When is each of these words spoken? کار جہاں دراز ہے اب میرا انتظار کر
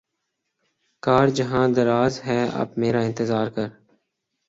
کار 1.03 1.27
جہاں 1.37 1.67
دراز 1.75 2.13
ہے 2.25 2.41
اب 2.53 2.67
میرا 2.77 3.01
انتظار 3.01 3.47
کر 3.47 3.67